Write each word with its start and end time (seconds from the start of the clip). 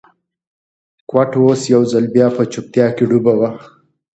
کوټه 1.09 1.37
اوس 1.43 1.61
یو 1.73 1.81
ځل 1.91 2.05
بیا 2.15 2.27
په 2.35 2.43
چوپتیا 2.51 2.87
کې 2.95 3.03
ډوبه 3.09 3.33
ده. 3.39 3.49